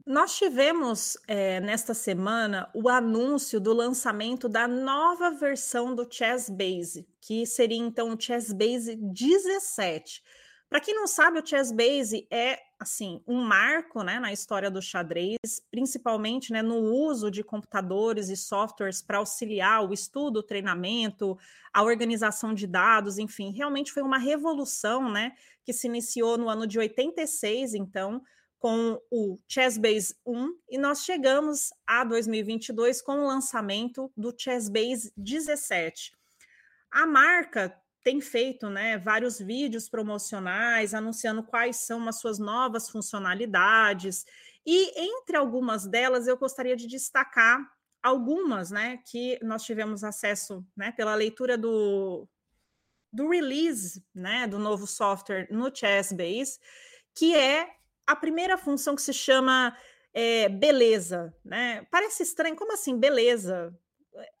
Nós 0.06 0.36
tivemos 0.36 1.16
é, 1.26 1.60
nesta 1.60 1.92
semana 1.92 2.68
o 2.74 2.88
anúncio 2.88 3.60
do 3.60 3.72
lançamento 3.72 4.48
da 4.48 4.68
nova 4.68 5.30
versão 5.30 5.94
do 5.94 6.06
Chess 6.08 6.48
Base, 6.48 7.06
que 7.20 7.44
seria 7.46 7.78
então 7.78 8.12
o 8.12 8.20
Chess 8.20 8.52
Base 8.52 8.96
17. 8.96 10.22
Para 10.74 10.80
quem 10.80 10.92
não 10.92 11.06
sabe, 11.06 11.38
o 11.38 11.46
Chess 11.46 11.70
Base 11.70 12.26
é 12.32 12.58
assim 12.80 13.22
um 13.28 13.44
marco 13.44 14.02
né, 14.02 14.18
na 14.18 14.32
história 14.32 14.68
do 14.68 14.82
xadrez, 14.82 15.38
principalmente 15.70 16.52
né, 16.52 16.62
no 16.62 16.78
uso 16.78 17.30
de 17.30 17.44
computadores 17.44 18.28
e 18.28 18.36
softwares 18.36 19.00
para 19.00 19.18
auxiliar 19.18 19.88
o 19.88 19.94
estudo, 19.94 20.40
o 20.40 20.42
treinamento, 20.42 21.38
a 21.72 21.84
organização 21.84 22.52
de 22.52 22.66
dados, 22.66 23.18
enfim, 23.18 23.52
realmente 23.52 23.92
foi 23.92 24.02
uma 24.02 24.18
revolução 24.18 25.08
né, 25.08 25.36
que 25.62 25.72
se 25.72 25.86
iniciou 25.86 26.36
no 26.36 26.48
ano 26.48 26.66
de 26.66 26.76
86, 26.76 27.74
então, 27.74 28.20
com 28.58 29.00
o 29.12 29.38
Chessbase 29.46 30.16
1, 30.26 30.58
e 30.70 30.76
nós 30.76 31.04
chegamos 31.04 31.72
a 31.86 32.02
2022 32.02 33.00
com 33.00 33.20
o 33.20 33.28
lançamento 33.28 34.10
do 34.16 34.34
Chessbase 34.36 35.12
17. 35.16 36.12
A 36.90 37.06
marca 37.06 37.80
tem 38.04 38.20
feito 38.20 38.68
né, 38.68 38.98
vários 38.98 39.38
vídeos 39.38 39.88
promocionais 39.88 40.92
anunciando 40.92 41.42
quais 41.42 41.76
são 41.76 42.06
as 42.06 42.20
suas 42.20 42.38
novas 42.38 42.90
funcionalidades. 42.90 44.26
E 44.64 44.92
entre 45.00 45.36
algumas 45.36 45.86
delas, 45.86 46.28
eu 46.28 46.36
gostaria 46.36 46.76
de 46.76 46.86
destacar 46.86 47.58
algumas 48.02 48.70
né, 48.70 48.98
que 49.10 49.38
nós 49.42 49.64
tivemos 49.64 50.04
acesso 50.04 50.62
né, 50.76 50.92
pela 50.92 51.14
leitura 51.14 51.56
do, 51.56 52.28
do 53.10 53.30
release 53.30 54.04
né, 54.14 54.46
do 54.46 54.58
novo 54.58 54.86
software 54.86 55.48
no 55.50 55.74
Chessbase, 55.74 56.60
que 57.14 57.34
é 57.34 57.70
a 58.06 58.14
primeira 58.14 58.58
função 58.58 58.94
que 58.94 59.00
se 59.00 59.14
chama 59.14 59.74
é, 60.12 60.46
beleza. 60.50 61.34
Né? 61.42 61.86
Parece 61.90 62.22
estranho, 62.22 62.54
como 62.54 62.74
assim, 62.74 62.98
beleza? 62.98 63.74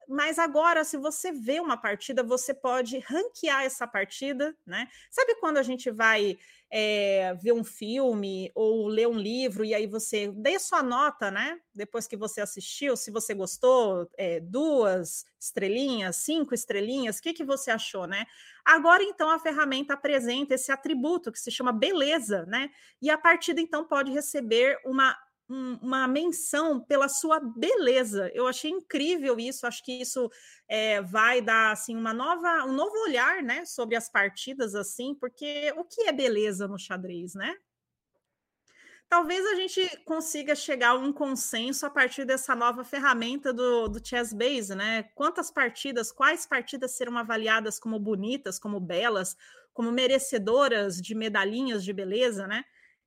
Mas 0.08 0.38
agora, 0.38 0.84
se 0.84 0.96
você 0.96 1.32
vê 1.32 1.60
uma 1.60 1.76
partida, 1.76 2.22
você 2.22 2.52
pode 2.52 2.98
ranquear 2.98 3.64
essa 3.64 3.86
partida, 3.86 4.56
né? 4.66 4.88
Sabe 5.10 5.36
quando 5.36 5.58
a 5.58 5.62
gente 5.62 5.90
vai 5.90 6.38
é, 6.70 7.34
ver 7.34 7.52
um 7.52 7.62
filme 7.62 8.50
ou 8.54 8.88
ler 8.88 9.06
um 9.06 9.16
livro 9.16 9.64
e 9.64 9.72
aí 9.72 9.86
você 9.86 10.32
dê 10.32 10.58
sua 10.58 10.82
nota, 10.82 11.30
né? 11.30 11.58
Depois 11.74 12.06
que 12.06 12.16
você 12.16 12.40
assistiu, 12.40 12.96
se 12.96 13.10
você 13.10 13.32
gostou, 13.32 14.10
é, 14.18 14.40
duas 14.40 15.24
estrelinhas, 15.40 16.16
cinco 16.16 16.54
estrelinhas, 16.54 17.18
o 17.18 17.22
que, 17.22 17.32
que 17.32 17.44
você 17.44 17.70
achou, 17.70 18.06
né? 18.06 18.26
Agora, 18.64 19.02
então, 19.04 19.30
a 19.30 19.38
ferramenta 19.38 19.94
apresenta 19.94 20.54
esse 20.54 20.72
atributo 20.72 21.30
que 21.30 21.38
se 21.38 21.50
chama 21.50 21.72
beleza, 21.72 22.44
né? 22.46 22.70
E 23.00 23.10
a 23.10 23.18
partida, 23.18 23.60
então, 23.60 23.86
pode 23.86 24.10
receber 24.10 24.78
uma 24.84 25.16
um, 25.48 25.74
uma 25.82 26.08
menção 26.08 26.80
pela 26.80 27.08
sua 27.08 27.40
beleza. 27.40 28.30
Eu 28.34 28.46
achei 28.46 28.70
incrível 28.70 29.38
isso. 29.38 29.66
Acho 29.66 29.84
que 29.84 30.00
isso 30.00 30.30
é, 30.68 31.02
vai 31.02 31.40
dar 31.40 31.72
assim 31.72 31.96
uma 31.96 32.14
nova, 32.14 32.64
um 32.64 32.72
novo 32.72 32.96
olhar, 33.02 33.42
né, 33.42 33.64
sobre 33.64 33.96
as 33.96 34.08
partidas 34.08 34.74
assim, 34.74 35.14
porque 35.14 35.72
o 35.76 35.84
que 35.84 36.02
é 36.02 36.12
beleza 36.12 36.66
no 36.66 36.78
xadrez, 36.78 37.34
né? 37.34 37.54
Talvez 39.08 39.44
a 39.46 39.54
gente 39.54 39.96
consiga 40.04 40.56
chegar 40.56 40.88
a 40.88 40.94
um 40.94 41.12
consenso 41.12 41.86
a 41.86 41.90
partir 41.90 42.24
dessa 42.24 42.54
nova 42.56 42.82
ferramenta 42.82 43.52
do, 43.52 43.86
do 43.86 44.04
Chess 44.04 44.32
Base, 44.32 44.74
né? 44.74 45.04
Quantas 45.14 45.50
partidas, 45.50 46.10
quais 46.10 46.46
partidas 46.46 46.96
serão 46.96 47.16
avaliadas 47.16 47.78
como 47.78 47.98
bonitas, 47.98 48.58
como 48.58 48.80
belas, 48.80 49.36
como 49.72 49.92
merecedoras 49.92 51.00
de 51.00 51.14
medalhinhas 51.14 51.84
de 51.84 51.92
beleza, 51.92 52.46
né? 52.46 52.64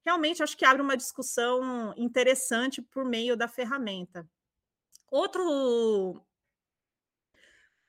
Realmente 0.08 0.42
acho 0.42 0.56
que 0.56 0.64
abre 0.64 0.82
uma 0.82 0.96
discussão 0.96 1.94
interessante 1.98 2.82
por 2.82 3.04
meio 3.04 3.36
da 3.36 3.48
ferramenta. 3.48 4.26
Outro 5.12 6.24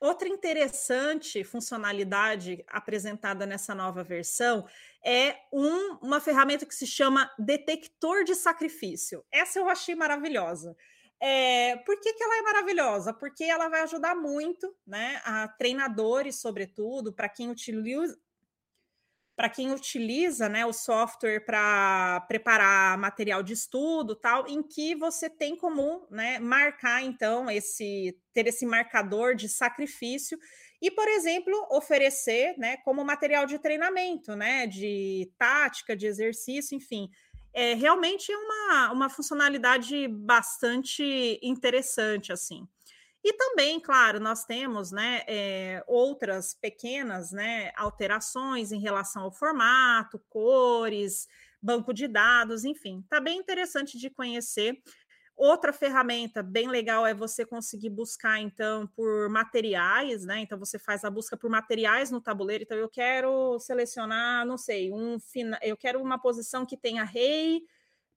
Outra 0.01 0.29
interessante 0.29 1.43
funcionalidade 1.43 2.65
apresentada 2.69 3.45
nessa 3.45 3.75
nova 3.75 4.05
versão 4.05 4.65
é 5.05 5.37
um, 5.53 5.95
uma 6.01 6.21
ferramenta 6.21 6.65
que 6.65 6.75
se 6.75 6.87
chama 6.87 7.29
detector 7.37 8.23
de 8.23 8.37
sacrifício. 8.37 9.25
Essa 9.31 9.59
eu 9.59 9.69
achei 9.69 9.97
maravilhosa. 9.97 10.77
É, 11.21 11.77
por 11.79 12.01
que, 12.01 12.13
que 12.13 12.23
ela 12.23 12.39
é 12.39 12.43
maravilhosa? 12.43 13.13
Porque 13.13 13.43
ela 13.43 13.69
vai 13.69 13.81
ajudar 13.81 14.15
muito 14.15 14.73
né, 14.87 15.21
a 15.25 15.49
treinadores, 15.49 16.41
sobretudo, 16.41 17.13
para 17.13 17.29
quem 17.29 17.51
utiliza, 17.51 18.17
para 19.39 19.49
quem 19.49 19.73
utiliza 19.73 20.49
né, 20.49 20.67
o 20.67 20.73
software 20.73 21.39
para 21.47 22.25
preparar 22.27 22.99
material 22.99 23.41
de 23.41 23.53
estudo, 23.53 24.17
tal, 24.17 24.49
em 24.49 24.61
que 24.65 24.97
você 24.97 25.31
tem 25.31 25.55
como 25.55 26.05
né, 26.11 26.41
marcar 26.41 27.05
então 27.05 27.49
esse 27.49 28.19
ter 28.35 28.49
esse 28.49 28.67
marcador 28.67 29.37
de 29.37 29.49
sacrifício 29.49 30.37
e, 30.83 30.91
por 30.91 31.07
exemplo, 31.07 31.55
oferecer 31.71 32.59
né, 32.59 32.79
como 32.79 33.05
material 33.05 33.47
de 33.47 33.61
treinamento, 33.61 34.35
né, 34.35 34.67
de 34.67 35.31
tática, 35.39 35.95
de 35.95 36.09
exercício, 36.09 36.75
enfim. 36.75 37.09
É 37.55 37.75
realmente 37.75 38.35
uma, 38.35 38.91
uma 38.91 39.09
funcionalidade 39.09 40.09
bastante 40.09 41.39
interessante 41.41 42.33
assim. 42.33 42.67
E 43.25 43.33
também, 43.33 43.81
claro, 43.81 44.21
nós 44.21 44.45
temos 44.45 44.93
né, 44.93 45.23
é, 45.27 45.83
outras 45.87 46.55
pequenas 46.55 47.33
né, 47.33 47.73
alterações 47.77 48.71
em 48.71 48.81
relação 48.81 49.23
ao 49.25 49.33
formato, 49.33 50.23
cores, 50.29 51.27
banco 51.61 51.93
de 51.93 52.07
dados, 52.07 52.65
enfim, 52.65 53.01
está 53.01 53.21
bem 53.21 53.39
interessante 53.39 53.99
de 53.99 54.09
conhecer. 54.09 54.81
Outra 55.37 55.73
ferramenta 55.73 56.43
bem 56.43 56.69
legal 56.69 57.07
é 57.07 57.15
você 57.15 57.47
conseguir 57.47 57.91
buscar, 57.91 58.41
então, 58.41 58.89
por 58.89 59.29
materiais, 59.29 60.25
né? 60.25 60.41
Então, 60.41 60.59
você 60.59 60.81
faz 60.81 61.05
a 61.05 61.11
busca 61.11 61.37
por 61.37 61.49
materiais 61.49 62.11
no 62.11 62.21
tabuleiro. 62.21 62.65
Então, 62.65 62.77
eu 62.77 62.89
quero 62.89 63.57
selecionar, 63.61 64.45
não 64.45 64.59
sei, 64.59 64.91
um 64.91 65.17
eu 65.63 65.77
quero 65.77 66.03
uma 66.03 66.21
posição 66.21 66.67
que 66.67 66.77
tenha 66.77 67.05
rei, 67.05 67.63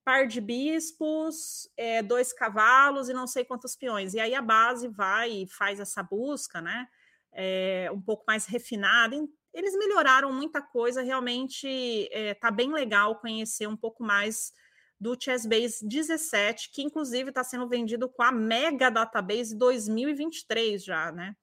par 0.03 0.27
de 0.27 0.41
bispos, 0.41 1.69
é, 1.77 2.01
dois 2.01 2.33
cavalos 2.33 3.09
e 3.09 3.13
não 3.13 3.27
sei 3.27 3.45
quantos 3.45 3.75
peões. 3.75 4.13
E 4.13 4.19
aí 4.19 4.33
a 4.33 4.41
base 4.41 4.87
vai 4.87 5.31
e 5.31 5.47
faz 5.47 5.79
essa 5.79 6.01
busca, 6.01 6.61
né? 6.61 6.87
É, 7.31 7.89
um 7.93 8.01
pouco 8.01 8.23
mais 8.27 8.45
refinada. 8.45 9.15
Eles 9.53 9.77
melhoraram 9.77 10.31
muita 10.31 10.61
coisa, 10.61 11.01
realmente 11.01 12.09
é, 12.11 12.37
bem 12.51 12.71
legal 12.71 13.19
conhecer 13.19 13.67
um 13.67 13.77
pouco 13.77 14.03
mais 14.03 14.51
do 14.99 15.17
Chessbase 15.19 15.85
17, 15.87 16.71
que 16.71 16.83
inclusive 16.83 17.29
está 17.29 17.43
sendo 17.43 17.67
vendido 17.67 18.07
com 18.07 18.21
a 18.21 18.31
Mega 18.31 18.89
Database 18.91 19.57
2023 19.57 20.83
já, 20.83 21.11
né? 21.11 21.35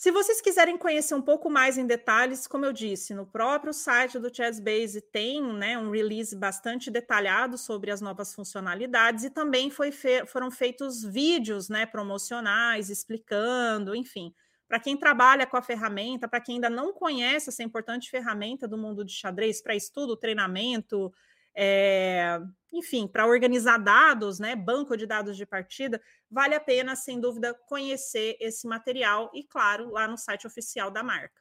Se 0.00 0.10
vocês 0.10 0.40
quiserem 0.40 0.78
conhecer 0.78 1.14
um 1.14 1.20
pouco 1.20 1.50
mais 1.50 1.76
em 1.76 1.86
detalhes, 1.86 2.46
como 2.46 2.64
eu 2.64 2.72
disse, 2.72 3.12
no 3.12 3.26
próprio 3.26 3.70
site 3.70 4.18
do 4.18 4.34
Chessbase 4.34 5.02
tem 5.02 5.42
né, 5.42 5.76
um 5.76 5.90
release 5.90 6.34
bastante 6.34 6.90
detalhado 6.90 7.58
sobre 7.58 7.90
as 7.90 8.00
novas 8.00 8.34
funcionalidades 8.34 9.24
e 9.24 9.30
também 9.30 9.68
fe 9.68 10.24
foram 10.24 10.50
feitos 10.50 11.04
vídeos 11.04 11.68
né, 11.68 11.84
promocionais 11.84 12.88
explicando, 12.88 13.94
enfim. 13.94 14.34
Para 14.66 14.80
quem 14.80 14.96
trabalha 14.96 15.46
com 15.46 15.58
a 15.58 15.62
ferramenta, 15.62 16.26
para 16.26 16.40
quem 16.40 16.54
ainda 16.54 16.70
não 16.70 16.94
conhece 16.94 17.50
essa 17.50 17.62
importante 17.62 18.08
ferramenta 18.08 18.66
do 18.66 18.78
mundo 18.78 19.04
de 19.04 19.12
xadrez 19.12 19.60
para 19.60 19.76
estudo, 19.76 20.16
treinamento, 20.16 21.12
é, 21.54 22.40
enfim, 22.72 23.06
para 23.06 23.26
organizar 23.26 23.78
dados, 23.78 24.38
né, 24.38 24.54
banco 24.54 24.96
de 24.96 25.06
dados 25.06 25.36
de 25.36 25.44
partida, 25.44 26.00
vale 26.30 26.54
a 26.54 26.60
pena, 26.60 26.94
sem 26.94 27.20
dúvida, 27.20 27.54
conhecer 27.68 28.36
esse 28.40 28.66
material 28.66 29.30
e, 29.34 29.42
claro, 29.42 29.90
lá 29.90 30.06
no 30.06 30.16
site 30.16 30.46
oficial 30.46 30.90
da 30.90 31.02
marca. 31.02 31.40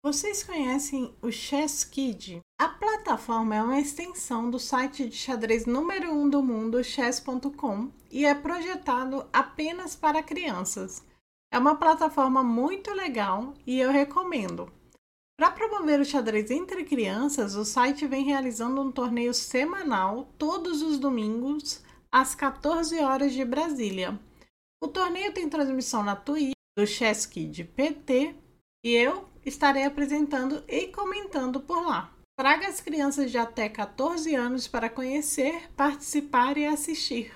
Vocês 0.00 0.42
conhecem 0.44 1.14
o 1.20 1.30
Chess 1.30 1.84
Kid? 1.84 2.40
A 2.58 2.68
plataforma 2.68 3.56
é 3.56 3.62
uma 3.62 3.80
extensão 3.80 4.48
do 4.48 4.58
site 4.58 5.08
de 5.08 5.16
xadrez 5.16 5.66
número 5.66 6.10
1 6.10 6.22
um 6.22 6.30
do 6.30 6.42
mundo, 6.42 6.82
chess.com, 6.82 7.90
e 8.10 8.24
é 8.24 8.34
projetado 8.34 9.28
apenas 9.32 9.96
para 9.96 10.22
crianças. 10.22 11.04
É 11.52 11.58
uma 11.58 11.76
plataforma 11.76 12.42
muito 12.42 12.92
legal 12.94 13.54
e 13.66 13.80
eu 13.80 13.90
recomendo. 13.90 14.72
Para 15.38 15.52
promover 15.52 16.00
o 16.00 16.04
xadrez 16.04 16.50
entre 16.50 16.82
crianças, 16.82 17.54
o 17.54 17.64
site 17.64 18.08
vem 18.08 18.24
realizando 18.24 18.82
um 18.82 18.90
torneio 18.90 19.32
semanal 19.32 20.34
todos 20.36 20.82
os 20.82 20.98
domingos 20.98 21.80
às 22.10 22.34
14 22.34 22.98
horas 22.98 23.32
de 23.32 23.44
Brasília. 23.44 24.18
O 24.82 24.88
torneio 24.88 25.32
tem 25.32 25.48
transmissão 25.48 26.02
na 26.02 26.16
Twitch 26.16 26.54
do 26.76 26.84
Chess 26.84 27.24
Kid 27.24 27.62
PT 27.62 28.34
e 28.84 28.96
eu 28.96 29.28
estarei 29.46 29.84
apresentando 29.84 30.64
e 30.66 30.88
comentando 30.88 31.60
por 31.60 31.86
lá. 31.86 32.12
Traga 32.36 32.66
as 32.66 32.80
crianças 32.80 33.30
de 33.30 33.38
até 33.38 33.68
14 33.68 34.34
anos 34.34 34.66
para 34.66 34.90
conhecer, 34.90 35.70
participar 35.76 36.58
e 36.58 36.66
assistir. 36.66 37.32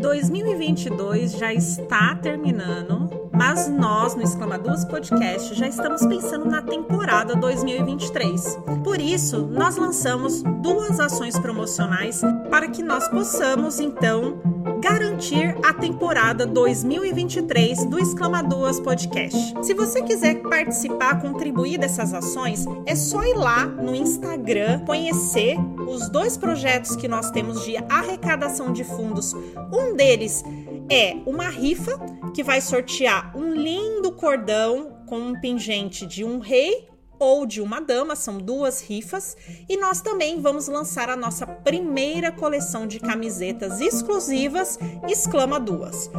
2022 0.00 1.32
já 1.32 1.52
está 1.52 2.14
terminando, 2.14 3.27
mas 3.38 3.68
nós 3.68 4.16
no 4.16 4.22
Exclamaduras 4.22 4.84
Podcast 4.84 5.54
já 5.54 5.68
estamos 5.68 6.04
pensando 6.04 6.44
na 6.44 6.60
temporada 6.60 7.36
2023. 7.36 8.58
Por 8.82 9.00
isso, 9.00 9.46
nós 9.46 9.76
lançamos 9.76 10.42
duas 10.60 10.98
ações 10.98 11.38
promocionais 11.38 12.20
para 12.50 12.66
que 12.66 12.82
nós 12.82 13.06
possamos 13.06 13.78
então 13.78 14.40
garantir 14.80 15.56
a 15.64 15.72
temporada 15.72 16.44
2023 16.46 17.86
do 17.86 18.00
Exclamaduras 18.00 18.80
Podcast. 18.80 19.54
Se 19.62 19.72
você 19.72 20.02
quiser 20.02 20.42
participar, 20.42 21.20
contribuir 21.20 21.78
dessas 21.78 22.12
ações, 22.12 22.66
é 22.86 22.96
só 22.96 23.22
ir 23.22 23.34
lá 23.34 23.66
no 23.66 23.94
Instagram, 23.94 24.80
conhecer 24.80 25.56
os 25.88 26.08
dois 26.08 26.36
projetos 26.36 26.96
que 26.96 27.06
nós 27.06 27.30
temos 27.30 27.64
de 27.64 27.76
arrecadação 27.88 28.72
de 28.72 28.82
fundos. 28.82 29.34
Um 29.72 29.94
deles 29.94 30.44
é 30.90 31.14
uma 31.26 31.48
rifa 31.48 31.98
que 32.34 32.42
vai 32.42 32.60
sortear 32.60 33.36
um 33.36 33.54
lindo 33.54 34.12
cordão 34.12 35.02
com 35.06 35.18
um 35.18 35.40
pingente 35.40 36.06
de 36.06 36.24
um 36.24 36.38
rei 36.38 36.88
ou 37.18 37.46
de 37.46 37.60
uma 37.60 37.80
dama, 37.80 38.14
são 38.16 38.38
duas 38.38 38.80
rifas, 38.80 39.36
e 39.68 39.76
nós 39.76 40.00
também 40.00 40.40
vamos 40.40 40.68
lançar 40.68 41.10
a 41.10 41.16
nossa 41.16 41.46
primeira 41.46 42.30
coleção 42.30 42.86
de 42.86 42.98
camisetas 43.00 43.80
exclusivas 43.80 44.78
Exclama 45.08 45.58
Duas. 45.58 46.10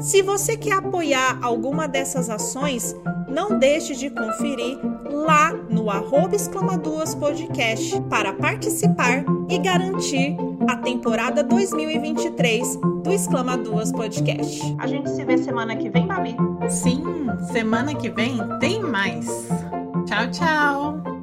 Se 0.00 0.22
você 0.22 0.56
quer 0.56 0.74
apoiar 0.74 1.38
alguma 1.42 1.86
dessas 1.86 2.28
ações, 2.28 2.94
não 3.28 3.58
deixe 3.58 3.94
de 3.94 4.10
conferir 4.10 4.78
lá 5.10 5.52
no 5.52 5.90
arroba 5.90 6.36
Exclamaduas 6.36 7.14
Podcast 7.14 8.00
para 8.02 8.32
participar 8.32 9.24
e 9.48 9.58
garantir 9.58 10.36
a 10.68 10.76
temporada 10.76 11.42
2023 11.42 12.76
do 13.02 13.12
Exclama 13.12 13.56
Duas 13.56 13.92
Podcast. 13.92 14.60
A 14.78 14.86
gente 14.86 15.10
se 15.10 15.24
vê 15.24 15.36
semana 15.38 15.76
que 15.76 15.88
vem, 15.88 16.06
Babi? 16.06 16.36
Sim, 16.68 17.02
semana 17.52 17.94
que 17.94 18.08
vem 18.08 18.38
tem 18.60 18.80
mais. 18.80 19.26
Tchau, 20.06 20.26
tchau! 20.30 21.13